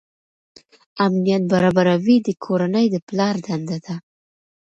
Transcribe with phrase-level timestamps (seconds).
[1.05, 3.95] امنیت برابروي د کورنۍ د پلار دنده ده.